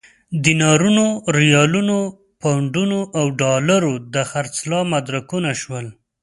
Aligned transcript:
دینارونو، 0.43 1.05
ریالونو، 1.37 1.97
پونډونو 2.41 2.99
او 3.17 3.25
ډالرو 3.41 3.93
د 4.13 4.15
خرڅلاو 4.29 4.87
مدرکونه 4.93 5.51
شول. 5.61 5.85